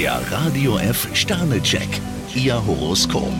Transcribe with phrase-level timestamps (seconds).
[0.00, 1.86] Der Radio F Sternecheck.
[2.34, 3.34] Ihr Horoskop.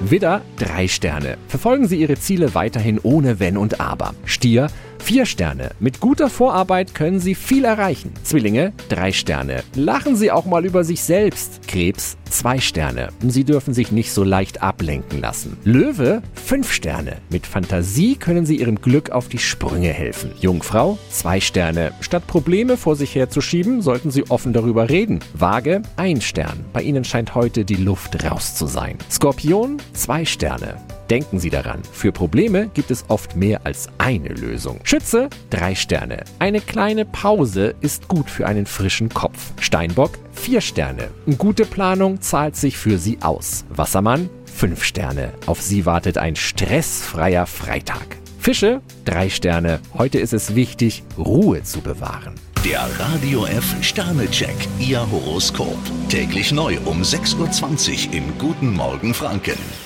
[0.00, 1.38] Widder, drei Sterne.
[1.46, 4.12] Verfolgen Sie Ihre Ziele weiterhin ohne Wenn und Aber.
[4.24, 4.66] Stier,
[5.06, 5.70] vier Sterne.
[5.78, 8.12] Mit guter Vorarbeit können Sie viel erreichen.
[8.24, 9.62] Zwillinge, drei Sterne.
[9.76, 11.68] Lachen Sie auch mal über sich selbst.
[11.68, 13.10] Krebs, zwei Sterne.
[13.20, 15.58] Sie dürfen sich nicht so leicht ablenken lassen.
[15.62, 17.18] Löwe, fünf Sterne.
[17.30, 20.32] Mit Fantasie können Sie Ihrem Glück auf die Sprünge helfen.
[20.40, 21.92] Jungfrau, zwei Sterne.
[22.00, 25.20] Statt Probleme vor sich herzuschieben, sollten Sie offen darüber reden.
[25.34, 26.64] Waage, ein Stern.
[26.72, 28.98] Bei Ihnen scheint heute die Luft raus zu sein.
[29.08, 30.74] Skorpion, zwei Sterne.
[31.10, 34.80] Denken Sie daran, für Probleme gibt es oft mehr als eine Lösung.
[34.82, 36.24] Schütze, drei Sterne.
[36.40, 39.52] Eine kleine Pause ist gut für einen frischen Kopf.
[39.60, 41.08] Steinbock, vier Sterne.
[41.38, 43.64] Gute Planung zahlt sich für Sie aus.
[43.68, 45.32] Wassermann, fünf Sterne.
[45.46, 48.16] Auf Sie wartet ein stressfreier Freitag.
[48.40, 49.80] Fische, drei Sterne.
[49.94, 52.34] Heute ist es wichtig, Ruhe zu bewahren.
[52.64, 54.56] Der Radio F Sternecheck.
[54.80, 55.78] Ihr Horoskop.
[56.08, 59.85] Täglich neu um 6.20 Uhr im Guten Morgen Franken.